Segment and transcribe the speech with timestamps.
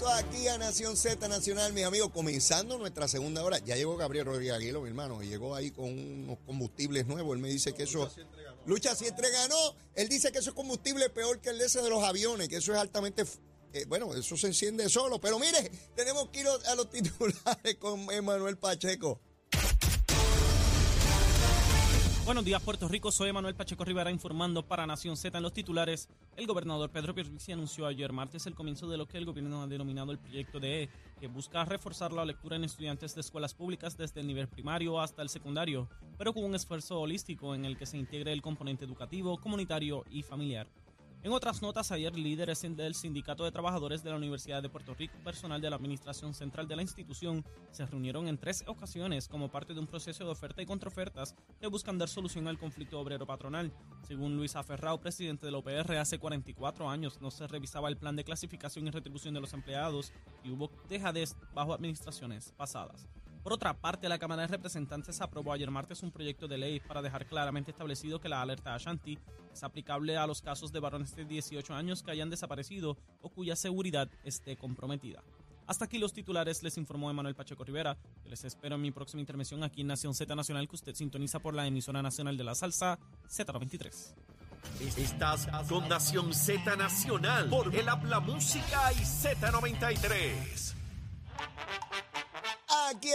[0.00, 3.58] regreso aquí a Nación Z Nacional, mis amigos, comenzando nuestra segunda hora.
[3.58, 7.36] Ya llegó Gabriel Rodríguez Aguilo, mi hermano, y llegó ahí con unos combustibles nuevos.
[7.36, 8.10] Él me dice que eso.
[8.66, 9.74] Lucha si ganó.
[9.94, 12.56] Él dice que eso es combustible peor que el de ese de los aviones, que
[12.56, 13.24] eso es altamente.
[13.72, 15.20] eh, bueno, eso se enciende solo.
[15.20, 19.20] Pero mire, tenemos que ir a los titulares con Emanuel Pacheco.
[22.30, 23.10] Buenos días, Puerto Rico.
[23.10, 26.08] Soy Manuel Pacheco Rivera informando para Nación Z en los titulares.
[26.36, 29.66] El gobernador Pedro Pierluisi anunció ayer martes el comienzo de lo que el gobierno ha
[29.66, 30.88] denominado el proyecto de E,
[31.18, 35.22] que busca reforzar la lectura en estudiantes de escuelas públicas desde el nivel primario hasta
[35.22, 35.88] el secundario,
[36.18, 40.22] pero con un esfuerzo holístico en el que se integre el componente educativo, comunitario y
[40.22, 40.68] familiar.
[41.22, 45.18] En otras notas, ayer líderes del Sindicato de Trabajadores de la Universidad de Puerto Rico,
[45.22, 49.74] personal de la Administración Central de la institución, se reunieron en tres ocasiones como parte
[49.74, 53.70] de un proceso de oferta y contraofertas que buscan dar solución al conflicto obrero patronal.
[54.08, 58.16] Según Luis Aferrao, presidente de la OPR, hace 44 años no se revisaba el plan
[58.16, 63.06] de clasificación y retribución de los empleados y hubo dejadez bajo administraciones pasadas.
[63.42, 67.00] Por otra parte, la Cámara de Representantes aprobó ayer martes un proyecto de ley para
[67.00, 69.18] dejar claramente establecido que la alerta Ashanti
[69.52, 73.56] es aplicable a los casos de varones de 18 años que hayan desaparecido o cuya
[73.56, 75.22] seguridad esté comprometida.
[75.66, 77.96] Hasta aquí los titulares, les informó Emanuel Pacheco Rivera.
[78.24, 81.38] Yo les espero en mi próxima intervención aquí en Nación Z Nacional, que usted sintoniza
[81.38, 84.14] por la emisora nacional de la salsa Z93.
[84.98, 90.79] Estás con Nación Z Nacional por el Habla Música y Z93.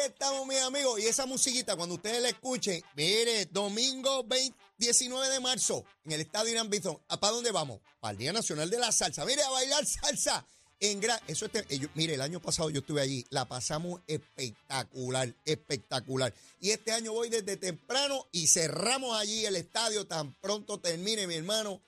[0.06, 1.00] Estamos, mis amigos.
[1.00, 6.22] Y esa musiquita, cuando ustedes la escuchen, mire, domingo 20 19 de marzo, en el
[6.22, 7.00] Estadio Irán Bison.
[7.08, 7.80] ¿Para dónde vamos?
[8.00, 9.26] Para el Día Nacional de la Salsa.
[9.26, 10.46] Mire, a bailar salsa.
[10.82, 16.34] En gran, eso este, mire, el año pasado yo estuve allí, la pasamos espectacular, espectacular.
[16.60, 21.36] Y este año voy desde temprano y cerramos allí el estadio tan pronto termine, mi
[21.36, 21.82] hermano,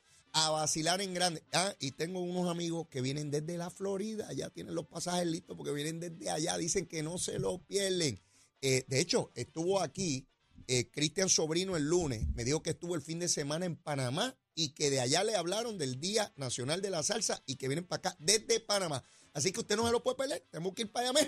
[0.45, 1.43] a vacilar en grande.
[1.51, 5.57] Ah, y tengo unos amigos que vienen desde la Florida, ya tienen los pasajes listos
[5.57, 8.21] porque vienen desde allá, dicen que no se lo pierden.
[8.61, 10.27] Eh, de hecho, estuvo aquí
[10.67, 14.35] eh, Cristian Sobrino el lunes me dijo que estuvo el fin de semana en Panamá
[14.53, 17.85] y que de allá le hablaron del Día Nacional de la Salsa y que vienen
[17.85, 19.03] para acá desde Panamá.
[19.33, 20.45] Así que usted no se lo puede perder.
[20.51, 21.19] Tenemos que ir para allá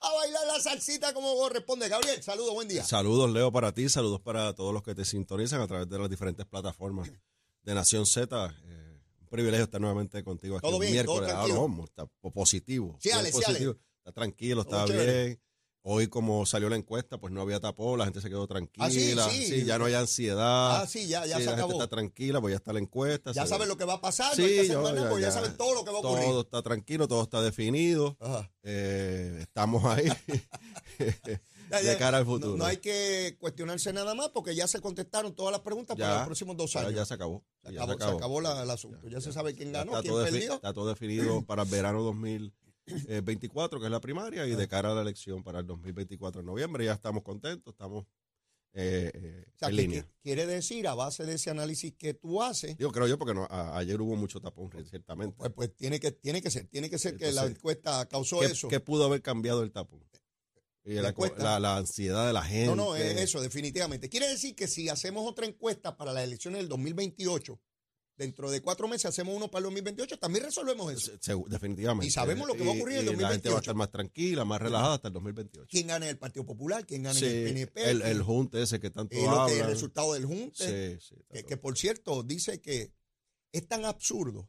[0.00, 1.88] a bailar la salsita como corresponde.
[1.88, 2.84] Gabriel, saludos, buen día.
[2.84, 3.88] Saludos, Leo, para ti.
[3.88, 7.10] Saludos para todos los que te sintonizan a través de las diferentes plataformas
[7.66, 8.54] de Nación Z.
[8.64, 11.30] Eh, un privilegio estar nuevamente contigo aquí el miércoles.
[11.30, 12.96] Todo ah, está positivo.
[13.00, 15.38] Sí, ale, Está tranquilo, está bien.
[15.88, 18.86] Hoy, como salió la encuesta, pues no había tapón, la gente se quedó tranquila.
[18.86, 19.64] Ah, sí, sí.
[19.64, 20.80] ya no hay ansiedad.
[20.80, 23.30] Ah, sí, ya, ya se la gente está tranquila, pues ya está la encuesta.
[23.32, 25.90] Ya saben lo que va a pasar, sí, no ya, ya, saben todo lo que
[25.92, 26.24] va a ocurrir.
[26.24, 28.16] Todo está tranquilo, todo está definido.
[28.64, 30.08] Eh, estamos ahí
[31.68, 32.56] de cara al futuro.
[32.56, 36.26] No, hay que cuestionarse nada más porque ya se contestaron todas las preguntas para los
[36.26, 36.94] próximos dos años.
[36.94, 37.44] Ya, se acabó.
[37.62, 39.08] Se acabó, se acabó, la, el asunto.
[39.08, 40.54] Ya, se sabe quién ganó, quién perdió.
[40.54, 42.52] Está todo definido para el verano 2000.
[43.24, 46.46] 24, que es la primaria, y de cara a la elección para el 2024 de
[46.46, 46.84] noviembre.
[46.84, 48.06] Ya estamos contentos, estamos
[48.78, 50.06] eh, eh, en línea.
[50.22, 52.76] quiere decir, a base de ese análisis que tú haces.
[52.76, 55.34] Yo creo yo, porque no, ayer hubo mucho tapón, ciertamente.
[55.38, 58.68] Pues, pues tiene, que, tiene que ser, tiene que ser que la encuesta causó eso.
[58.68, 60.04] ¿Qué pudo haber cambiado el tapón?
[60.86, 62.68] Y la, la, ansiedad de la gente.
[62.68, 64.08] No, no, eso, definitivamente.
[64.08, 67.60] Quiere decir que si hacemos otra encuesta para las elecciones del 2028,
[68.16, 71.12] dentro de cuatro meses hacemos uno para el 2028, también resolvemos eso.
[71.48, 72.06] definitivamente.
[72.06, 73.22] Y sabemos lo que va a ocurrir en el 2028.
[73.28, 75.68] La gente va a estar más tranquila, más relajada hasta el 2028.
[75.68, 76.86] ¿Quién gana el Partido Popular?
[76.86, 77.90] ¿Quién gana el PNP?
[77.90, 79.52] El, el Junte ese que tanto eh, habla.
[79.52, 80.98] el resultado del Junte.
[81.00, 82.92] Sí, sí, que, por cierto, dice que
[83.52, 84.48] es tan absurdo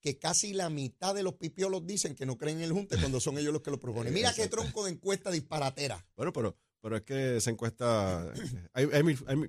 [0.00, 3.20] que casi la mitad de los pipiolos dicen que no creen en el Junte cuando
[3.20, 4.14] son ellos los que lo proponen.
[4.14, 6.04] Mira qué tronco de encuesta disparatera.
[6.16, 8.32] Bueno, pero, pero es que esa encuesta...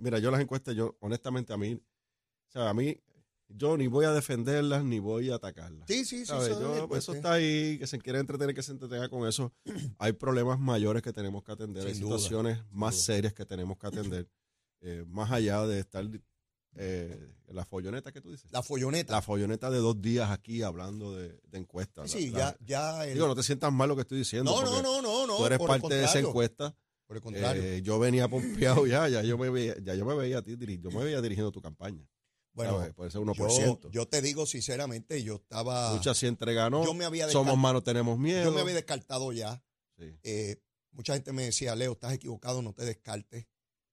[0.02, 1.82] mira, yo las encuestas, yo honestamente a mí
[2.52, 2.98] o sea, a mí,
[3.48, 5.86] yo ni voy a defenderlas ni voy a atacarlas.
[5.88, 6.34] Sí, sí, sí.
[6.90, 9.54] Pues, eso está ahí, que se quiere entretener, que se entretenga con eso.
[10.00, 14.28] Hay problemas mayores que tenemos que atender, hay situaciones más serias que tenemos que atender,
[14.82, 16.06] eh, más allá de estar
[16.76, 18.52] eh, la folloneta que tú dices.
[18.52, 19.14] La folloneta.
[19.14, 22.10] La folloneta de dos días aquí hablando de, encuestas.
[22.10, 23.04] Sí, ya, ya.
[23.04, 24.52] Digo, no te sientas mal lo que estoy diciendo.
[24.52, 25.38] No, no, no, no, no.
[25.38, 26.76] Tú eres parte de esa encuesta.
[27.08, 27.62] Por el contrario.
[27.62, 30.56] Eh, yo venía pompeado ya, ya yo me veía, ya yo me veía a ti,
[30.58, 32.08] yo me veía dirigiendo tu campaña.
[32.54, 33.90] Bueno, puede ser 1%.
[33.92, 35.94] Yo, te digo sinceramente, yo estaba.
[35.94, 36.86] Mucha si ganó.
[36.86, 38.46] Yo me había Somos manos, tenemos miedo.
[38.46, 39.62] Yo me había descartado ya.
[39.98, 40.62] Eh,
[40.92, 43.46] mucha gente me decía, Leo, estás equivocado, no te descartes.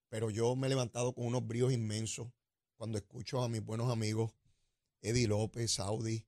[0.09, 2.29] Pero yo me he levantado con unos bríos inmensos
[2.79, 4.31] cuando escucho a mis buenos amigos
[5.01, 6.25] Eddie López, Saudi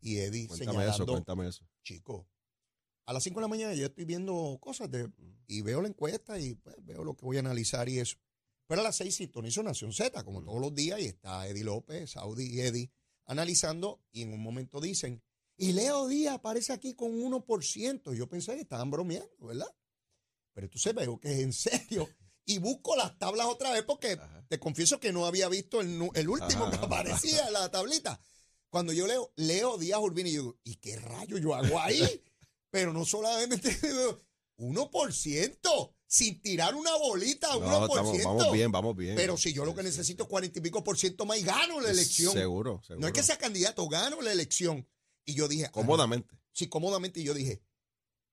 [0.00, 1.04] y Eddie cuéntame señalando.
[1.04, 1.68] Eso, cuéntame eso.
[1.82, 2.26] Chico,
[3.04, 5.10] a las 5 de la mañana yo estoy viendo cosas de,
[5.46, 8.16] y veo la encuesta y pues, veo lo que voy a analizar y eso.
[8.66, 12.12] Pero a las seis sintonizo Nación Z, como todos los días, y está Eddie López,
[12.12, 12.90] Saudi y Eddie
[13.26, 15.22] analizando, y en un momento dicen,
[15.56, 18.14] Y Leo Díaz aparece aquí con 1%.
[18.14, 19.68] Yo pensé que estaban bromeando, ¿verdad?
[20.54, 22.08] Pero entonces veo que es en serio.
[22.50, 24.18] Y busco las tablas otra vez porque
[24.48, 28.20] te confieso que no había visto el, el último que aparecía en la tablita.
[28.70, 32.22] Cuando yo leo Leo Díaz Urbina, y yo digo, ¿y qué rayo yo hago ahí?
[32.70, 33.70] Pero no solamente
[34.58, 37.60] 1%, sin tirar una bolita, 1%.
[37.60, 39.16] No, estamos- vamos bien, vamos bien.
[39.16, 41.80] Pero si yo lo que necesito es 40 y pico por ciento más y gano
[41.80, 42.32] la elección.
[42.32, 43.00] Seguro, seguro.
[43.00, 44.86] No es que sea candidato, gano la elección.
[45.24, 46.34] Y yo dije, ah, Cómodamente.
[46.52, 47.20] sí, cómodamente.
[47.20, 47.60] Y yo dije,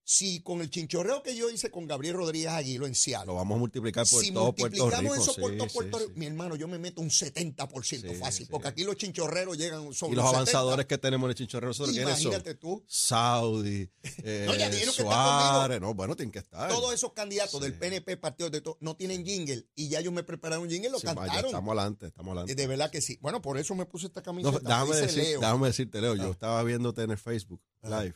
[0.09, 3.57] si con el chinchorreo que yo hice con Gabriel Rodríguez Aguilo en Seattle, Lo vamos
[3.57, 5.31] a multiplicar por si todo Puerto multiplicamos Rico.
[5.31, 6.03] eso por sí, todo Puerto sí.
[6.05, 9.81] Rico, mi hermano, yo me meto un 70% Sí, fácil, porque aquí los chinchorreros llegan
[9.81, 10.29] Y los un 70.
[10.29, 12.21] avanzadores que tenemos en el chinchorreo, ¿nosotros quiénes son?
[12.31, 13.89] Imagínate tú, Saudi,
[14.23, 15.81] eh, No, ya dijeron que está Suárez.
[15.81, 16.69] No, bueno, tienen que estar.
[16.69, 19.67] todos esos candidatos del PNP, partidos de todo, no tienen jingle.
[19.75, 21.47] Y ya ellos me prepararon un jingle, lo cantaron.
[21.47, 22.55] estamos adelante, estamos adelante.
[22.55, 23.17] de verdad que sí.
[23.21, 24.59] Bueno, por eso me puse esta No, camiseta.
[24.59, 25.39] déjame, dice decir- Leo.
[25.41, 26.31] déjame decirte, Leo, yo Ah.
[26.31, 27.61] estaba viéndote en el Facebook.
[27.83, 28.15] Live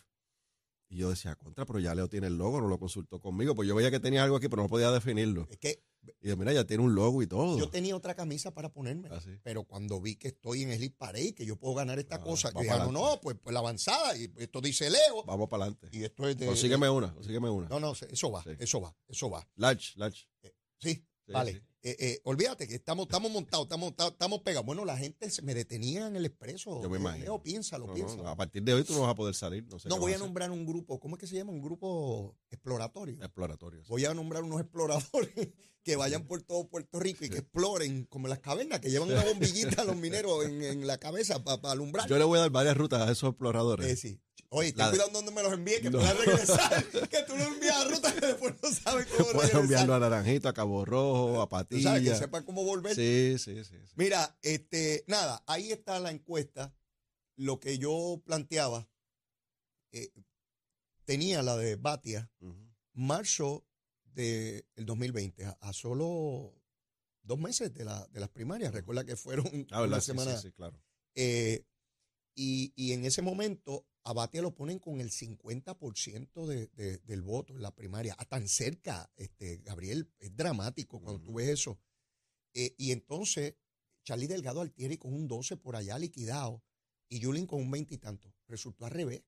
[0.91, 3.67] y yo decía, contra, pero ya Leo tiene el logo, no lo consultó conmigo, pues
[3.67, 5.47] yo veía que tenía algo aquí, pero no podía definirlo.
[5.49, 5.81] Es que
[6.21, 7.57] Y yo, mira, ya tiene un logo y todo.
[7.59, 9.29] Yo tenía otra camisa para ponerme, Ah, sí.
[9.43, 12.51] pero cuando vi que estoy en el Parade, que yo puedo ganar esta Ah, cosa,
[12.53, 15.87] yo dije, no, no, pues, pues la avanzada, y esto dice Leo, Vamos para adelante.
[15.91, 16.47] y esto es de...
[16.47, 17.69] Consígueme una, consígueme una.
[17.69, 18.49] No, no, eso va, Sí.
[18.59, 19.47] eso va, eso va.
[19.55, 20.27] Large, large.
[20.41, 20.49] Sí,
[20.79, 21.61] Sí, vale.
[21.83, 24.65] Eh, eh, olvídate que estamos, estamos montados, estamos, montados, estamos pegados.
[24.67, 26.79] Bueno, la gente se me detenía en el expreso.
[26.81, 27.25] Yo me imagino.
[27.25, 28.23] Leo, piénsalo, No, piénsalo.
[28.23, 29.65] no, a partir de hoy tú no vas a poder salir.
[29.67, 31.51] No, sé No voy a nombrar un grupo, ¿cómo es que se llama?
[31.51, 33.15] Un grupo exploratorio.
[33.23, 33.83] Exploratorio.
[33.83, 33.89] sí.
[33.89, 35.31] Voy a nombrar unos exploradores
[35.83, 39.23] que vayan por todo Puerto Rico y que exploren como las cavernas, que llevan una
[39.23, 42.07] bombillita a los mineros en, en la cabeza para alumbrar.
[42.07, 43.87] Yo le voy a dar varias rutas a esos exploradores.
[43.87, 44.21] Eh, sí.
[44.53, 45.99] Oye, ten de- cuidado donde me los envíe, que No.
[45.99, 46.85] puedan regresar.
[47.09, 49.61] que tú los envías a ruta que después no saben cómo Puedo regresar.
[49.61, 52.15] enviarlo a Naranjito, a Cabo Rojo, a Tú sabes, que Patilla.
[52.17, 52.93] sepan cómo volver.
[52.95, 53.75] Sí, sí, sí.
[53.85, 53.93] sí.
[53.95, 56.75] Mira, este, nada, ahí está la encuesta.
[57.37, 58.89] Lo que yo planteaba,
[59.93, 60.11] eh,
[61.05, 62.69] tenía la de Batia, Ujú.
[62.93, 63.65] marzo
[64.03, 66.53] del 2020, a, a solo
[67.23, 68.73] dos meses de, la, de las primarias.
[68.73, 69.87] Recuerda que fueron Ah, ¿verdad?
[69.87, 70.35] una Sí, semana.
[70.35, 70.77] sí, sí, claro.
[71.15, 71.63] Eh,
[72.35, 77.21] y, y en ese momento a Batia lo ponen con el 50% de, de- del
[77.21, 81.79] voto en la primaria, a tan cerca, este, Gabriel, es dramático cuando tú ves eso.
[82.53, 83.55] Eh, y entonces,
[84.03, 86.63] Charlie Delgado Altieri con un 12 por allá liquidado
[87.09, 88.33] y Yulín con un 20 y tanto.
[88.47, 89.23] Resultó al revés.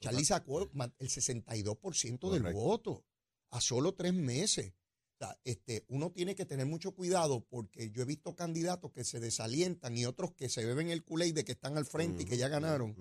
[0.00, 3.04] Charlie sacó el 62% del voto
[3.50, 4.72] a solo tres meses.
[5.20, 9.02] O sea, este, uno tiene que tener mucho cuidado porque yo he visto candidatos que
[9.04, 12.26] se desalientan y otros que se beben el culé de que están al frente y
[12.26, 12.94] que ya ganaron.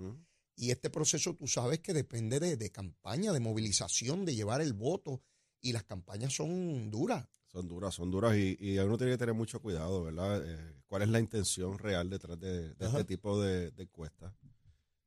[0.57, 4.73] Y este proceso tú sabes que depende de, de campaña, de movilización, de llevar el
[4.73, 5.21] voto.
[5.61, 7.27] Y las campañas son duras.
[7.45, 10.43] Son duras, son duras y, y uno tiene que tener mucho cuidado, ¿verdad?
[10.45, 14.33] Eh, ¿Cuál es la intención real detrás de, este tipo de, de encuestas?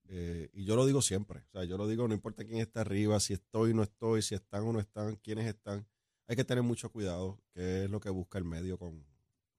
[0.08, 2.80] Eh, y yo lo digo siempre, o sea, yo lo digo, no importa quién está
[2.80, 5.86] arriba, si estoy o no estoy, si están o no están, quiénes están,
[6.26, 9.06] hay que tener mucho cuidado, que es lo que busca el medio con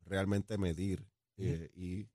[0.02, 2.06] realmente medir eh, y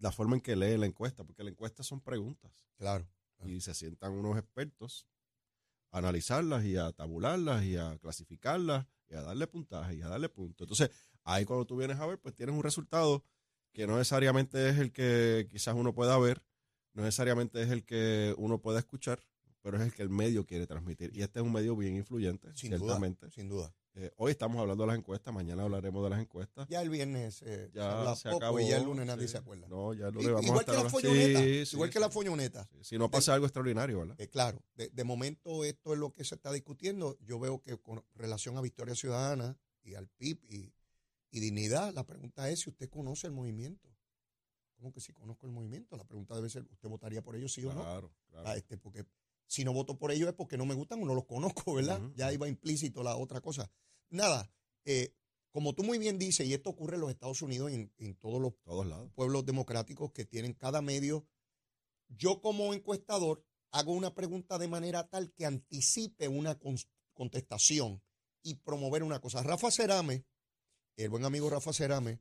[0.00, 3.06] la forma en que lee la encuesta, porque la encuesta son preguntas Claro.
[3.44, 5.06] y se sientan unos expertos
[5.92, 10.28] a analizarlas y a tabularlas y a clasificarlas y a darle puntaje y a darle
[10.28, 10.64] puntos.
[10.66, 10.90] Entonces,
[11.24, 13.24] ahí cuando tú vienes a ver, pues tienes un resultado
[13.72, 16.42] que no necesariamente es el que quizás uno pueda ver,
[16.92, 19.22] no necesariamente es el que uno pueda escuchar,
[19.62, 21.10] pero es el que el medio quiere transmitir.
[21.14, 23.26] Y este es un medio bien influyente, Sin ciertamente.
[23.26, 23.32] duda.
[23.34, 23.74] Sin duda.
[23.94, 26.66] Eh, hoy estamos hablando de las encuestas, mañana hablaremos de las encuestas.
[26.68, 28.60] Ya el viernes eh, Ya se se poco acabó.
[28.60, 29.32] y ya el lunes nadie sí.
[29.32, 29.66] se acuerda.
[29.68, 31.40] No, ya el lunes vamos a igual que estar la hablando- folloneta.
[31.40, 32.68] Sí, sí, igual que la folloneta.
[32.82, 34.20] Si no pasa algo extraordinario, ¿verdad?
[34.20, 37.18] Eh, claro, de, de momento esto es lo que se está discutiendo.
[37.20, 40.72] Yo veo que con relación a Victoria Ciudadana y al PIB y,
[41.32, 43.88] y Dignidad, la pregunta es si usted conoce el movimiento.
[44.76, 45.96] ¿Cómo que si conozco el movimiento?
[45.96, 47.82] La pregunta debe ser, ¿usted votaría por ellos sí o no?
[47.82, 48.48] Claro, claro.
[48.48, 49.04] Ah, este, porque
[49.50, 52.00] si no voto por ellos es porque no me gustan o no los conozco, ¿verdad?
[52.14, 53.68] Ya iba implícito la otra cosa.
[54.08, 54.48] Nada,
[54.84, 55.12] eh,
[55.50, 58.14] como tú muy bien dices, y esto ocurre en los Estados Unidos y en, en
[58.14, 59.10] todos los Todos lados.
[59.12, 61.26] pueblos democráticos que tienen cada medio,
[62.08, 66.56] yo como encuestador hago una pregunta de manera tal que anticipe una
[67.12, 68.00] contestación
[68.44, 69.42] y promover una cosa.
[69.42, 70.24] Rafa Cerame,
[70.96, 72.20] el buen amigo Rafa Cerame,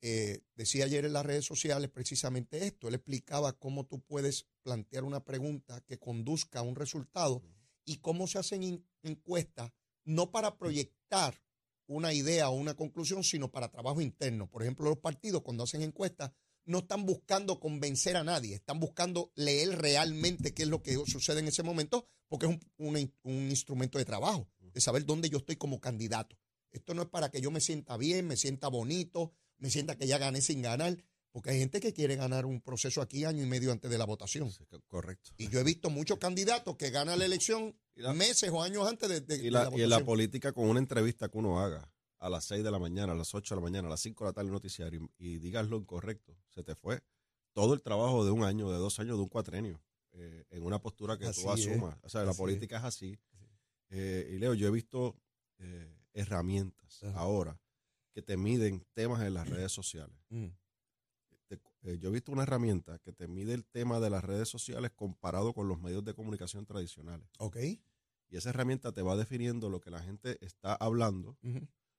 [0.00, 2.88] eh, decía ayer en las redes sociales precisamente esto.
[2.88, 7.42] Él explicaba cómo tú puedes plantear una pregunta que conduzca a un resultado
[7.84, 9.72] y cómo se hacen encuestas,
[10.04, 11.42] no para proyectar
[11.86, 14.48] una idea o una conclusión, sino para trabajo interno.
[14.50, 16.32] Por ejemplo, los partidos cuando hacen encuestas
[16.66, 21.40] no están buscando convencer a nadie, están buscando leer realmente qué es lo que sucede
[21.40, 22.60] en ese momento, porque es un,
[22.94, 26.36] un- un instrumento de trabajo, de saber dónde yo estoy como candidato.
[26.70, 30.06] Esto no es para que yo me sienta bien, me sienta bonito, me sienta que
[30.06, 30.96] ya gané sin ganar,
[31.30, 34.06] Porque hay gente que quiere ganar un proceso aquí año y medio antes de la
[34.06, 34.50] votación.
[34.50, 35.30] Sí, correcto.
[35.36, 39.08] Y yo he visto muchos candidatos que ganan la elección la- meses o años antes
[39.08, 40.06] de, de- Y, de la, la y en la votación.
[40.06, 43.34] política, con una entrevista que uno haga a las 6 de la mañana, a las
[43.34, 45.68] 8 de la mañana, a las 5 de la tarde, el noticiario, y, y digas
[45.68, 47.02] lo incorrecto, se te fue
[47.52, 49.80] todo el trabajo de un año, de dos años, de un cuatrenio,
[50.12, 51.96] eh, en una postura que Así tú es, asumas.
[52.02, 53.18] O sea, la política es, así.
[53.90, 55.14] Eh, y Leo, yo he visto
[55.58, 57.18] eh, herramientas Ajá.
[57.18, 57.60] ahora
[58.18, 60.16] que te miden temas en las redes sociales.
[60.30, 60.46] Mm,
[61.46, 64.48] Te- eh, yo he visto una herramienta que te mide el tema de las redes
[64.48, 67.28] sociales comparado con los medios de comunicación tradicionales.
[67.38, 67.56] ok.
[68.30, 71.38] Y esa herramienta te va definiendo lo que la gente está hablando,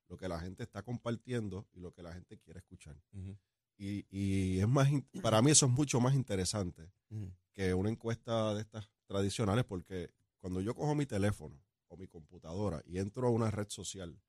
[0.10, 3.02] lo que la gente está compartiendo y lo que la gente quiere escuchar.
[3.78, 4.90] Y, y es más,
[5.22, 6.92] para mí eso es mucho más interesante
[7.54, 11.58] que una encuesta de estas tradicionales, porque cuando yo cojo mi teléfono
[11.88, 14.20] o mi computadora y entro a una red social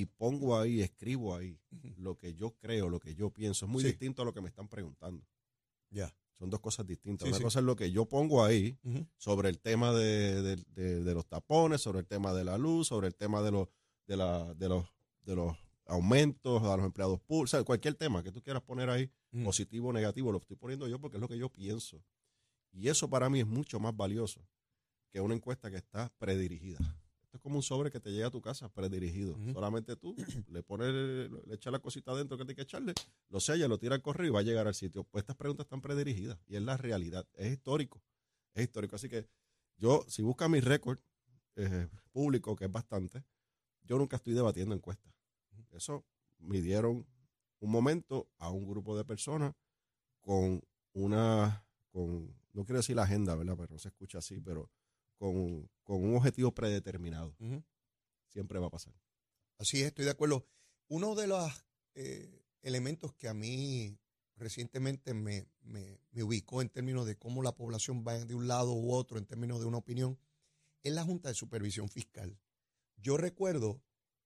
[0.00, 1.58] y pongo ahí, escribo ahí
[1.96, 3.88] lo que yo creo, lo que yo pienso, es muy Sí.
[3.88, 5.26] distinto a lo que me están preguntando.
[5.90, 6.14] Ya.
[6.38, 7.24] Son dos cosas distintas.
[7.26, 7.42] Sí, Una sí.
[7.44, 8.78] cosa es lo que yo pongo ahí
[9.16, 12.86] sobre el tema de, de- de- de los tapones, sobre el tema de la luz,
[12.88, 13.68] sobre el tema de los,
[14.06, 14.86] de la, de los,
[15.22, 18.88] de los aumentos a los empleados públicos, o sea, cualquier tema que tú quieras poner
[18.90, 19.10] ahí,
[19.42, 22.04] positivo o negativo, lo estoy poniendo yo porque es lo que yo pienso.
[22.70, 24.46] Y eso para mí es mucho más valioso
[25.10, 26.78] que una encuesta que está predirigida.
[27.28, 29.36] Esto es como un sobre que te llega a tu casa predirigido.
[29.52, 30.16] Solamente tú
[30.48, 32.94] le pones, le echas la cosita adentro que hay que echarle,
[33.28, 35.04] lo sella, lo tira al correo y va a llegar al sitio.
[35.04, 37.28] Pues estas preguntas están predirigidas y es la realidad.
[37.34, 38.02] Es histórico.
[38.54, 38.96] Es histórico.
[38.96, 39.28] Así que
[39.76, 41.00] yo, si busca mi récord
[41.56, 43.22] eh, público, que es bastante,
[43.82, 45.12] yo nunca estoy debatiendo encuestas.
[45.72, 46.06] Eso
[46.38, 47.06] midieron
[47.60, 49.54] un momento a un grupo de personas
[50.22, 50.62] con
[50.94, 53.54] una, con, no quiero decir la agenda, ¿verdad?
[53.58, 54.70] Pero no se escucha así, pero
[55.18, 57.36] con, con un objetivo predeterminado.
[58.28, 58.94] Siempre va a pasar.
[59.58, 60.46] Así es, estoy de acuerdo.
[60.88, 61.50] Uno de los
[61.94, 63.98] eh, elementos que a mí
[64.36, 68.72] recientemente me, me- me ubicó en términos de cómo la población va de un lado
[68.72, 70.18] u otro en términos de una opinión
[70.84, 72.38] es la Junta de Supervisión Fiscal.
[72.96, 73.82] Yo recuerdo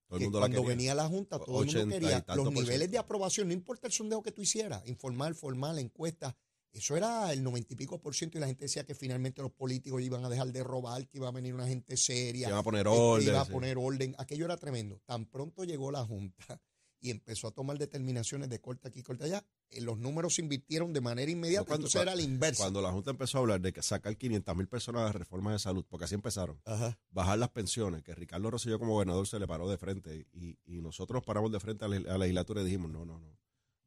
[0.09, 0.69] Todo que la cuando quería.
[0.69, 3.87] venía la Junta, todo el mundo 80 y quería los niveles de aprobación, no importa
[3.87, 6.37] el sondeo que tú hicieras, informal, formal, encuesta,
[6.73, 9.53] eso era el noventa y pico por ciento y la gente decía que finalmente los
[9.53, 12.61] políticos iban a dejar de robar, que iba a venir una gente seria, Que va
[12.61, 13.29] a poner este, orden.
[13.29, 14.15] iba a poner orden.
[14.19, 15.01] Aquello era tremendo.
[15.05, 16.61] Tan pronto llegó la Junta
[17.01, 20.93] y empezó a tomar determinaciones de corte aquí, corte allá, eh, los números se invirtieron
[20.93, 22.63] de manera inmediata, No, cuando- entonces era la inversa.
[22.63, 25.59] Cuando la Junta empezó a hablar de que sacar 500 mil personas de reformas de
[25.59, 26.97] salud, porque así empezaron, Ajá.
[27.11, 30.81] bajar las pensiones, que Ricardo Rosselló como gobernador se le paró de frente y, y
[30.81, 33.37] nosotros paramos de frente a la, a la legislatura y dijimos, no, no, no,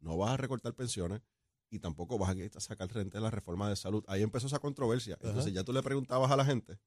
[0.02, 1.22] no vas a recortar pensiones
[1.70, 4.04] y tampoco vas a sacar frente a la reforma de salud.
[4.08, 5.18] Ahí empezó esa controversia.
[5.22, 6.78] Entonces ya tú le preguntabas a la gente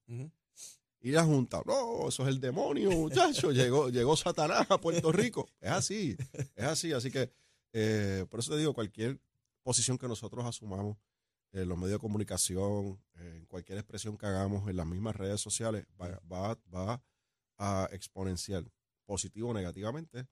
[1.01, 5.49] y la Junta, no, eso es el demonio, muchacho, llegó, llegó Satanás a Puerto Rico.
[5.61, 6.17] Es así,
[6.57, 6.93] es así.
[6.93, 7.31] Así que
[7.73, 9.21] eh, por eso te digo, cualquier
[9.63, 10.97] posición que nosotros asumamos
[11.53, 15.87] en los medios de comunicación, en cualquier expresión que hagamos en las mismas redes sociales,
[16.01, 17.03] va, va, va
[17.57, 18.65] a exponenciar
[19.07, 20.27] positivo o negativamente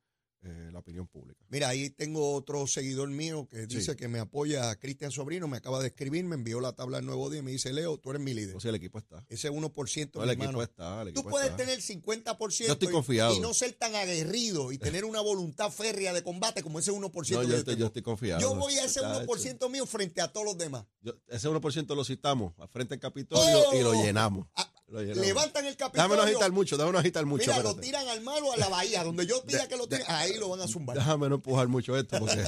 [0.49, 1.45] eh, la opinión pública.
[1.49, 3.76] Mira, ahí tengo otro seguidor mío que Sí.
[3.79, 7.07] dice que me apoya, Cristian Sobrino, me acaba de escribir, me envió la tabla del
[7.07, 8.55] nuevo día y me dice, Leo, tú eres mi líder.
[8.57, 9.25] O sea, el equipo está.
[9.29, 11.03] Ese 1%, No, el equipo está.
[11.03, 11.57] el Tú equipo puedes está.
[11.59, 13.35] tener 50% Yo estoy y- confiado.
[13.35, 17.43] y no ser tan aguerrido y tener una voluntad férrea de combate como ese 1%
[17.43, 18.41] No, yo yo estoy, yo estoy confiado.
[18.41, 19.21] Yo voy a ese Muchacho.
[19.26, 20.85] 1% mío frente a todos los demás.
[21.29, 24.03] Ese 1% lo citamos a frente al Capitolio y lo ¡Oh!
[24.05, 24.47] llenamos.
[24.55, 24.75] Ah, Lo llenamos.
[24.88, 25.90] Levantan el Capitolio.
[26.09, 27.50] Déjame no agitar mucho, déjame no agitar mucho.
[27.50, 29.02] Mira, lo tiran al mar o a la bahía.
[29.02, 30.97] Donde yo pida que lo tiren, ahí lo van a zumbar.
[30.97, 32.45] Déjame no empujar mucho esto porque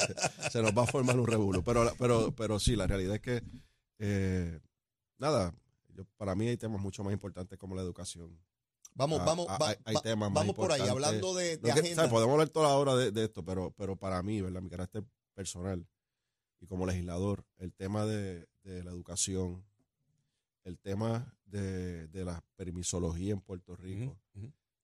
[0.51, 1.63] se nos va a formar un revuelo.
[1.65, 3.43] Pero, pero, pero sí, la realidad es que,
[3.99, 4.61] eh,
[5.19, 5.53] nada,
[5.89, 8.39] yo, para mí hay temas mucho más importantes como la educación.
[8.95, 11.75] Vamos, Ah, vamos, ah, va- hay- temas más vamos por ahí, hablando de, de No
[11.75, 11.97] que- agenda.
[11.97, 12.11] ¿sabes?
[12.11, 14.61] Podemos hablar toda la hora de, de esto, pero, pero para mí, ¿verdad?
[14.63, 15.05] Mi carácter
[15.35, 15.87] personal
[16.61, 19.65] y como legislador, el tema de, de la educación,
[20.69, 24.19] el tema de, de la permisología en Puerto Rico,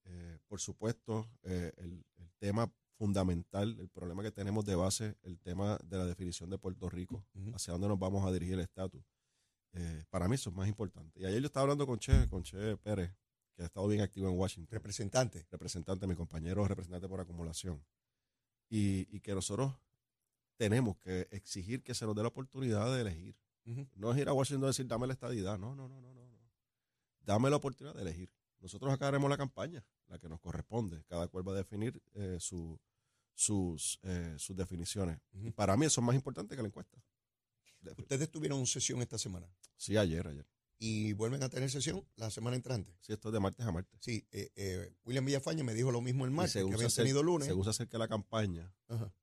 [0.07, 5.39] eh, por supuesto, eh, el, el tema fundamental, el problema que tenemos de base, el
[5.39, 7.25] tema de la definición de Puerto Rico,
[7.55, 9.03] hacia dónde nos vamos a dirigir el estatus.
[9.73, 11.21] Eh, para mí eso es más importante.
[11.21, 13.13] Y ayer yo estaba hablando con Che, con Che Pérez,
[13.55, 15.47] que ha estado bien activo en Washington Representante.
[15.51, 17.85] representante, mi compañero representante por acumulación.
[18.71, 19.75] Y, y que nosotros
[20.57, 23.37] tenemos que exigir que se nos dé la oportunidad de elegir.
[23.97, 25.59] No es ir a Washington y decir, dame la estadidad.
[25.59, 26.25] No, no, no, no, no.
[27.23, 28.31] Dame la oportunidad de elegir.
[28.61, 31.03] Nosotros acá haremos la campaña, la que nos corresponde.
[31.09, 32.79] Cada cual va a definir eh, su-
[33.35, 35.19] sus, eh, sus definiciones.
[35.33, 37.03] Y para mí eso es más importante que la encuesta.
[37.99, 39.47] Ustedes tuvieron sesión esta semana.
[39.77, 40.47] Sí, ayer, ayer.
[40.79, 42.95] y vuelven a tener sesión la semana entrante.
[43.01, 43.99] Sí, esto es de martes a martes.
[44.03, 47.47] Sí, eh, eh, William Villafañe me dijo lo mismo el martes, que habían tenido lunes.
[47.49, 48.71] Se usa hacer que la campaña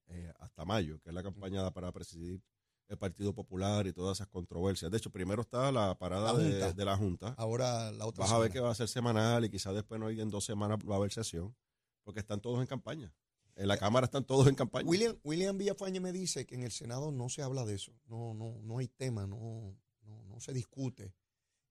[0.07, 2.41] eh, hasta mayo, que es la campaña para presidir
[2.87, 4.91] el Partido Popular y todas esas controversias.
[4.91, 7.33] De hecho, primero está la parada La de, la Junta.
[7.37, 10.07] Ahora la otra Vas a ver que va a ser semanal y quizás después no
[10.07, 11.55] hay en dos semanas va a haber sesión,
[12.03, 13.13] porque están todos en campaña.
[13.55, 14.89] En la Cámara están todos en campaña.
[14.89, 18.33] William, William Villafañe me dice que en el Senado no se habla de eso, no,
[18.33, 21.13] no, no hay tema, no, no, no se discute.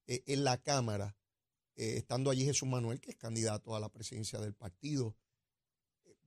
[0.07, 1.17] Eh, en la Cámara,
[1.77, 5.30] eh, estando allí Jesús Manuel, que es candidato a la presidencia del partido, eh,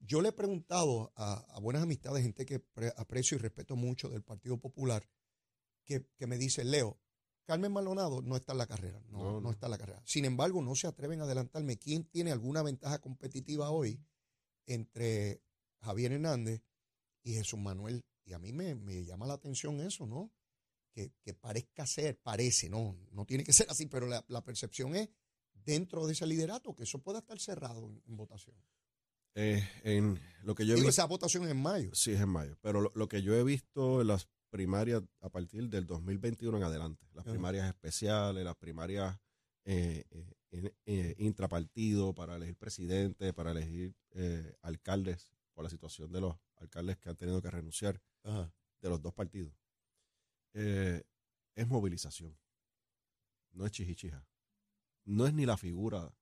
[0.05, 4.10] yo le he preguntado a, a buenas amistades, gente que pre- aprecio y respeto mucho
[4.10, 5.07] del Partido Popular,
[5.86, 7.00] que, que me dice, Leo,
[7.45, 9.51] Carmen Maldonado no está en la carrera, no, No, no no.
[9.51, 10.01] está en la carrera.
[10.05, 14.00] Sin embargo, no se atreven a adelantarme quién tiene alguna ventaja competitiva hoy
[14.65, 15.41] entre
[15.81, 16.62] Javier Hernández
[17.24, 18.01] y Jesús Manuel.
[18.25, 20.31] Y a mí me, me llama la atención eso, ¿no?
[20.93, 24.95] Que, que parezca ser, parece, no, no tiene que ser así, pero la, la percepción
[24.95, 25.10] es
[25.53, 28.55] dentro de ese liderato, que eso pueda estar cerrado en, en votación.
[29.36, 31.90] Eh, en lo que yo he visto, esa votación es en mayo.
[31.94, 35.30] sí es en mayo, pero lo, lo que yo he visto en las primarias a
[35.30, 39.18] partir del 2021 en adelante, las primarias especiales, las primarias
[39.66, 40.04] eh,
[40.52, 46.36] eh, eh, intrapartido para elegir presidente, para elegir eh, alcaldes, por la situación de los
[46.58, 49.54] alcaldes que han tenido que renunciar de los dos partidos,
[50.54, 51.02] eh,
[51.56, 52.38] es movilización,
[53.54, 54.24] no es chichichija,
[55.06, 56.13] no es ni la figura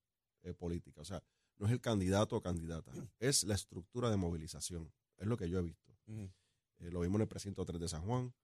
[0.58, 1.22] política, o sea,
[1.62, 2.90] no es el candidato o candidata,
[3.20, 5.96] es la estructura de movilización, es lo que yo he visto.
[6.08, 8.34] Eh, lo vimos en el precinto 3 de San Juan,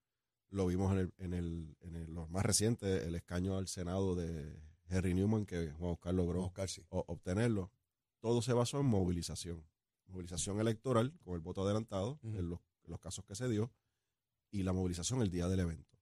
[0.51, 4.15] lo vimos en, el, en, el, en el- los más recientes, el escaño al Senado
[4.15, 4.57] de
[4.87, 6.81] Henry Newman, que Juan Oscar logró Oscar, sí.
[6.89, 7.71] o- obtenerlo.
[8.21, 9.63] Todo se basó en movilización.
[10.07, 13.71] Movilización electoral con el voto adelantado, en, los, en los casos que se dio,
[14.49, 15.97] y la movilización el día del evento.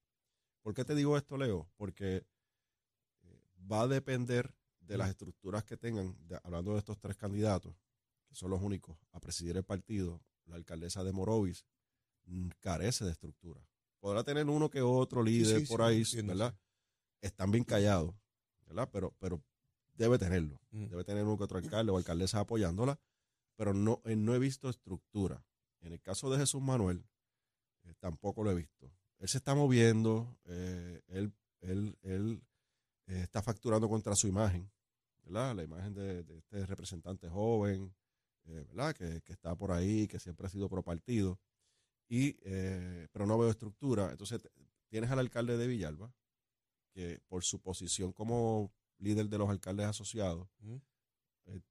[0.61, 1.67] ¿Por qué te digo esto, Leo?
[1.75, 2.25] Porque
[3.23, 4.53] eh, va a depender
[4.87, 7.75] de las estructuras que tengan, de- hablando de estos tres candidatos,
[8.27, 11.65] que son los únicos a presidir el partido, la alcaldesa de Morovis
[12.25, 13.61] mm, carece de estructura.
[13.99, 16.57] Podrá tener uno que otro líder sí, por ahí, ¿verdad?
[17.21, 18.13] Están bien callados,
[18.65, 18.89] ¿verdad?
[18.91, 19.43] Pero, pero
[19.93, 20.59] debe tenerlo.
[20.71, 20.85] Mm.
[20.87, 22.99] Debe tener uno que otro alcalde o alcaldesa apoyándola,
[23.55, 25.43] pero no, eh, no he visto estructura.
[25.81, 27.03] En el caso de Jesús Manuel,
[27.83, 28.91] eh, tampoco lo he visto.
[29.19, 32.41] Él se está moviendo, eh, él, él, él
[33.07, 34.69] eh, está facturando contra su imagen,
[35.27, 35.55] ¿verdad?
[35.55, 37.93] La imagen de, de este representante joven,
[38.45, 38.95] eh, ¿verdad?
[38.95, 41.39] Que, que está por ahí, que siempre ha sido pro partido,
[42.07, 44.11] y, eh, pero no veo estructura.
[44.11, 44.41] Entonces,
[44.87, 46.13] tienes al alcalde de Villalba,
[46.93, 50.47] que por su posición como líder de los alcaldes asociados,
[51.45, 51.61] eh,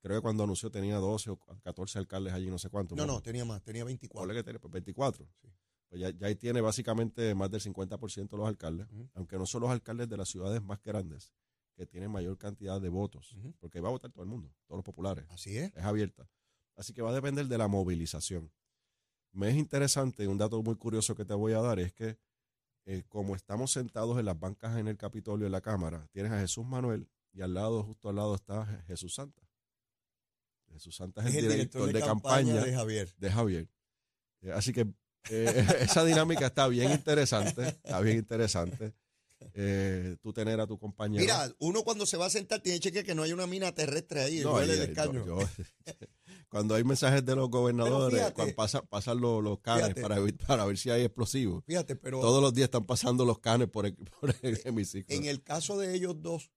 [0.00, 2.96] creo que cuando anunció tenía 12 o 14 alcaldes allí, no sé cuántos.
[2.96, 3.14] No, ¿no?
[3.14, 4.20] no, tenía más, tenía 24.
[4.20, 5.28] Ponle que tiene pues, 24.
[5.40, 5.48] Sí.
[5.88, 9.60] Pues ya, ya ahí tiene básicamente más del 50% de los alcaldes, aunque no son
[9.60, 11.34] los alcaldes de las ciudades más grandes
[11.74, 14.84] que tienen mayor cantidad de votos, porque va a votar todo el mundo, todos los
[14.84, 15.72] populares, Así es.
[15.74, 16.28] es abierta.
[16.76, 18.50] Así que va a depender de la movilización.
[19.32, 22.18] Me es interesante, un dato muy curioso que te voy a dar es que
[22.84, 26.40] eh, como estamos sentados en las bancas en el Capitolio, en la Cámara, tienes a
[26.40, 29.42] Jesús Manuel y al lado, justo al lado está Je- Jesús Santa.
[30.72, 33.14] Jesús Santa es el, director, de, campaña, de Javier.
[33.18, 33.68] de Javier.
[34.40, 34.86] Eh, así que
[35.30, 38.94] eh, esa dinámica está bien interesante, está bien interesante.
[39.54, 41.20] Eh, tú tener a tu compañero.
[41.22, 43.72] Mira, uno cuando se va a sentar tiene que chequear que no hay una mina
[43.74, 45.38] terrestre ahí, No, duele el yo-
[46.48, 50.02] cuando hay mensajes de los gobernadores, fíjate- cuando pasan, pasan los, los canes Fíjate.
[50.02, 51.64] para, ver- para ver si hay explosivos.
[51.64, 55.14] Fíjate, pero Todos los días están pasando los canes por el, por el hemiciclo.
[55.16, 56.50] en el caso de ellos dos,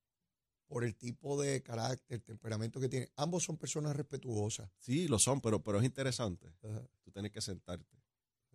[0.68, 4.68] por el tipo de carácter, temperamento que tienen, ambos son personas respetuosas.
[4.78, 6.48] Sí, lo son, pero, pero es interesante.
[6.62, 6.82] Ajá.
[7.04, 7.96] Tú tienes que sentarte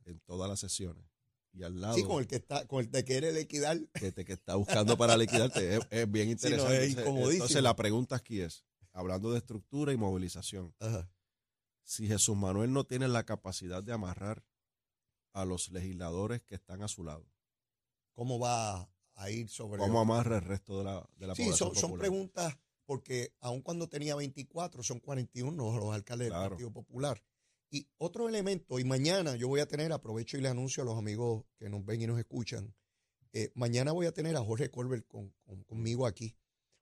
[0.05, 1.05] en todas las sesiones
[1.53, 3.79] y al lado Sí, con el que está, con el que quiere liquidar.
[3.93, 5.75] que, te, que está buscando para liquidarte.
[5.77, 6.85] Es, es bien Sí, no, interesante.
[6.85, 11.09] es Entonces, la pregunta aquí es, hablando de estructura y movilización, Ajá.
[11.83, 14.45] si Jesús Manuel no tiene la capacidad de amarrar
[15.33, 17.25] a los legisladores que están a su lado,
[18.13, 21.69] ¿Cómo va a ir sobre ¿cómo amarra el resto de la, de la Sí, población
[21.69, 21.99] son, son popular?
[22.09, 26.37] preguntas porque aun cuando tenía 24, son 41 los alcaldes del.
[26.37, 27.23] Partido Popular.
[27.73, 30.97] Y otro elemento, y mañana yo voy a tener, aprovecho y le anuncio a los
[30.97, 32.75] amigos que nos ven y nos escuchan,
[33.33, 36.35] eh, mañana voy a tener a Jorge Colbert con, con- conmigo aquí.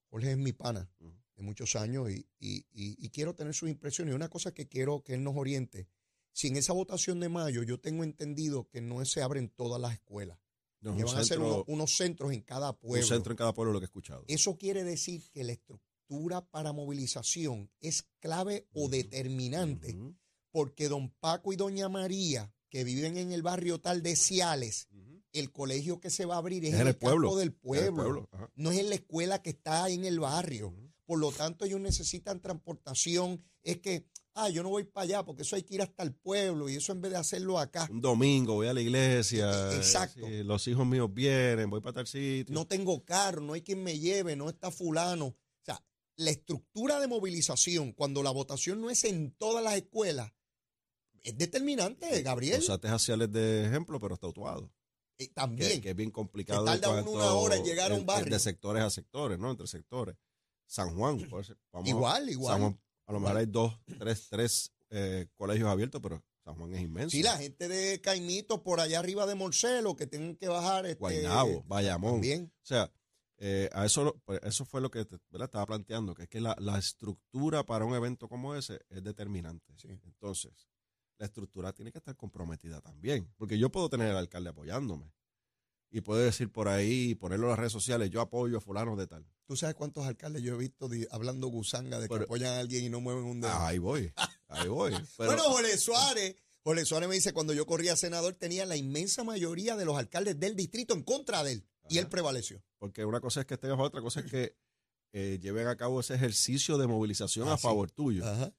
[0.09, 0.91] Jorge es mi pana
[1.35, 4.13] de muchos años y, y- y- y quiero tener sus impresiones.
[4.13, 5.87] Y una cosa que quiero que él nos oriente,
[6.33, 9.93] si en esa votación de mayo yo tengo entendido que no se abren todas las
[9.93, 10.39] escuelas,
[10.81, 13.07] No, que un van a ser unos, unos centros en cada un pueblo.
[13.07, 14.25] centro en cada pueblo lo que he escuchado.
[14.27, 19.95] Eso quiere decir que la estructura para movilización es clave o determinante,
[20.51, 24.87] porque don Paco y doña María, que viven en el barrio tal de Ciales,
[25.31, 28.29] el colegio que se va a abrir es, Es en el, pueblo, campo del pueblo,
[28.55, 30.73] no es en la escuela que está en el barrio.
[31.05, 33.43] Por lo tanto, ellos necesitan transportación.
[33.63, 36.13] Es que, ah, yo no voy para allá porque eso hay que ir hasta el
[36.13, 39.71] pueblo y eso en vez de hacerlo acá, Un domingo voy a la iglesia.
[39.71, 40.25] E- exacto.
[40.27, 42.53] sí, los hijos míos vienen, voy para tal sitio.
[42.53, 45.25] no tengo carro, no hay quien me lleve, no está fulano.
[45.25, 45.83] O sea,
[46.15, 50.31] la estructura de movilización, cuando la votación no es en todas las escuelas,
[51.23, 52.59] es determinante, Gabriel.
[52.59, 54.71] Usaste haciales de ejemplo, pero está actuado.
[55.17, 55.81] Eh, Que, también.
[55.81, 56.65] que es bien complicado.
[56.65, 58.31] Que tarda uno una hora en llegar a un barrio.
[58.33, 59.51] De sectores a sectores, ¿no?
[59.51, 60.15] Entre sectores.
[60.65, 61.17] San Juan,
[61.71, 62.53] vamos, igual, igual.
[62.53, 66.73] San Juan, a lo mejor hay dos, tres, tres eh, colegios abiertos, pero San Juan
[66.75, 67.09] es inmenso.
[67.11, 70.85] Sí, la gente de Caimito por allá arriba de Morcelo que tienen que bajar.
[70.85, 72.13] Este, Guaynabo, Bayamón.
[72.13, 72.53] También.
[72.55, 72.91] O sea,
[73.41, 76.55] eh, a eso, pues, eso fue lo que te- estaba planteando, que es que la,
[76.59, 79.73] la estructura para un evento como ese es determinante.
[79.77, 79.87] Sí.
[79.89, 80.51] Entonces,
[81.19, 85.11] la estructura tiene que estar comprometida también, porque yo puedo tener al alcalde apoyándome
[85.91, 89.05] y puedo decir por ahí, ponerlo en las redes sociales, yo apoyo a fulano de
[89.07, 89.25] tal.
[89.45, 92.85] ¿Tú sabes cuántos alcaldes yo he visto hablando gusanga de que Pero- apoyan a alguien
[92.85, 93.53] y no mueven un dedo?
[93.53, 94.11] Ahí voy,
[94.47, 94.91] ahí voy.
[95.17, 99.23] Pero, bueno, Jorge Suárez, Jorge Suárez me dice, cuando yo corría senador tenía la inmensa
[99.23, 101.65] mayoría de los alcaldes del distrito en contra de él.
[101.89, 102.63] Y él prevaleció.
[102.77, 104.55] porque una cosa es que favor, otra cosa es que
[105.11, 107.63] eh, lleven a cabo ese ejercicio de movilización Ah, a sí.
[107.63, 108.23] favor tuyo.
[108.23, 108.53] Ajá.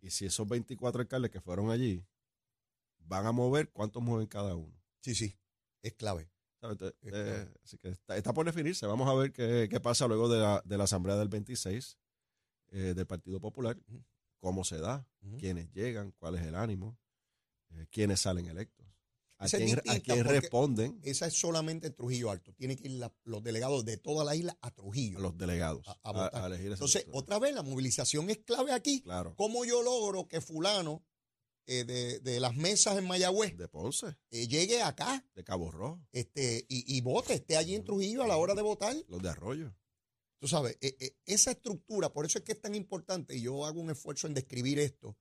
[0.00, 2.04] Y si esos 24 alcaldes que fueron allí
[2.98, 4.74] van a mover, ¿cuántos mueven cada uno?
[5.00, 5.36] Sí, sí.
[5.82, 6.30] Es clave.
[6.60, 6.78] ¿Sabes?
[6.78, 7.50] Te- Es te- claro.
[7.62, 8.86] así que está, está por definirse.
[8.86, 11.98] Vamos a ver qué, qué pasa luego de la, de la asamblea del 26
[12.68, 13.78] eh, del Partido Popular,
[14.40, 15.06] cómo se da,
[15.38, 16.98] quiénes llegan, cuál es el ánimo,
[17.70, 18.83] eh, quiénes salen electos,
[19.38, 22.52] a quién, a quién responden Esa es solamente en Trujillo Alto.
[22.54, 25.18] Tienen que ir la- los delegados de toda la isla a Trujillo.
[25.18, 26.42] a los delegados A- a votar.
[26.42, 29.02] a elegir esa Entonces, otra vez, la movilización es clave aquí.
[29.02, 31.04] Claro, ¿Cómo yo logro que fulano
[31.66, 36.06] eh, de, de las mesas en Mayagüez de Ponce, eh, llegue acá de Cabo Rojo,
[36.12, 38.94] este, y, y vote, esté allí en Trujillo a la hora de votar?
[39.08, 39.74] los de Arroyo.
[40.38, 43.80] Tú sabes, eh, esa estructura, por eso es que es tan importante, y yo hago
[43.80, 45.16] un esfuerzo en describir esto,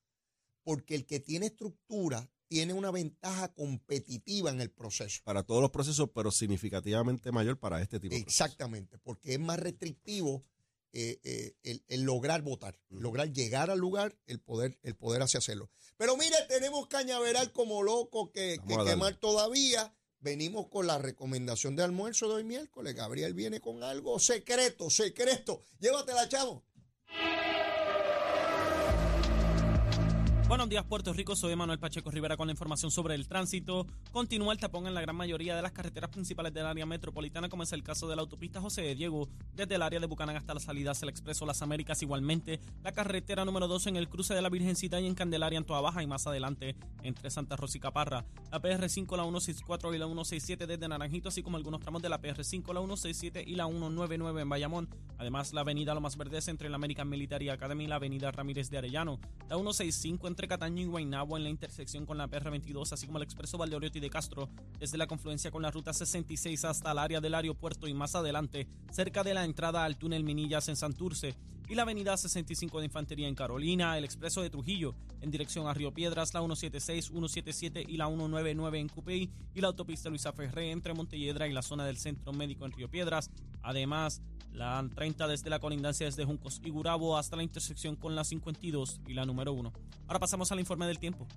[0.66, 5.22] porque el que tiene estructura tiene una ventaja competitiva en el proceso.
[5.24, 8.22] Para todos los procesos, pero significativamente mayor para este tipo de.
[8.22, 10.44] Exactamente, porque es más restrictivo
[10.92, 15.36] eh, eh, el, el lograr votar, lograr llegar al lugar, el poder, el poder así
[15.36, 15.72] hacerlo.
[15.98, 19.92] Pero mire, tenemos cañaveral como loco que, que quemar todavía.
[20.20, 22.94] Venimos con la recomendación de almuerzo de hoy miércoles.
[22.94, 25.64] Gabriel viene con algo secreto, secreto.
[25.80, 26.64] Llévatela, chavo.
[30.54, 31.36] Buenos días, Puerto Rico.
[31.36, 33.88] Soy Manuel Pacheco Rivera con la información sobre el tránsito.
[34.12, 37.64] Continúa el tapón en la gran mayoría de las carreteras principales del área metropolitana, como
[37.64, 40.54] es el caso de la autopista José de Diego, desde el área de Bucanán hasta
[40.54, 42.04] la salida hacia el Expreso Las Américas.
[42.04, 45.66] Igualmente, la carretera número 2 en el cruce de la Virgencita y en Candelaria en
[45.66, 48.24] Toa Baja y más adelante entre Santa Rosa y Caparra.
[48.52, 52.22] La PR5, la 164 y la 167 desde Naranjito, así como algunos tramos de la
[52.22, 54.88] PR5, la 167 y la 199 en Bayamón.
[55.18, 58.78] Además, la avenida Lomas Verdes entre la American Military Academy y la avenida Ramírez de
[58.78, 59.20] Arellano.
[59.50, 63.24] La 165 entre Cataño y Guaynabo en la intersección con la PR22, así como el
[63.24, 67.34] expreso Valdeoriotti de Castro, desde la confluencia con la ruta 66 hasta el área del
[67.34, 71.84] aeropuerto y más adelante, cerca de la entrada al túnel Minillas en Santurce, y la
[71.84, 76.34] avenida 65 de Infantería en Carolina, el expreso de Trujillo en dirección a Río Piedras,
[76.34, 81.48] la 176, 177 y la 199 en Cupey, y la autopista Luisa Ferré entre Montelledra
[81.48, 83.30] y la zona del Centro Médico en Río Piedras.
[83.62, 84.22] Además,
[84.52, 89.02] la 30 desde la colindancia desde Juncos y Gurabo hasta la intersección con la 52
[89.08, 89.74] y la número 1.
[90.08, 91.28] Ahora pasamos al informe del tiempo.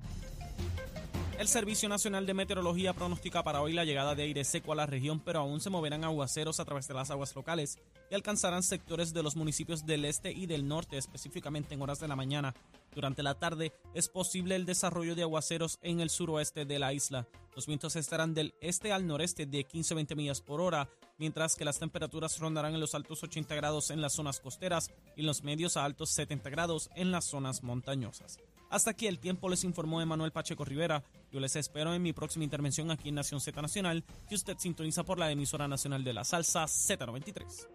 [1.38, 4.87] El Servicio Nacional de Meteorología pronostica para hoy la llegada de aire seco a la
[4.87, 7.79] región, pero aún se moverán aguaceros a través de las aguas locales
[8.11, 12.09] y alcanzarán sectores de los municipios del este y del norte, específicamente en horas de
[12.09, 12.55] la mañana.
[12.94, 17.29] Durante la tarde es posible el desarrollo de aguaceros en el suroeste de la isla.
[17.55, 21.79] Los vientos estarán del este al noreste de 15-20 millas por hora, mientras que las
[21.79, 25.77] temperaturas rondarán en los altos 80 grados en las zonas costeras y en los medios
[25.77, 28.38] a altos 70 grados en las zonas montañosas.
[28.70, 31.02] Hasta aquí el tiempo les informó Emanuel Pacheco Rivera.
[31.33, 35.05] Yo les espero en mi próxima intervención aquí en Nación Z Nacional, que usted sintoniza
[35.05, 37.68] por la emisora nacional de la salsa Z93.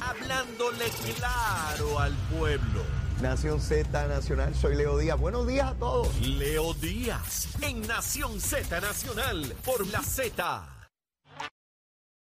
[0.00, 2.82] Hablándole claro al pueblo.
[3.20, 5.18] Nación Z Nacional, soy Leo Díaz.
[5.20, 6.20] Buenos días a todos.
[6.20, 10.79] Leo Díaz en Nación Z Nacional por la Z.